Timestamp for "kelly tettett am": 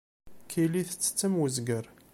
0.49-1.33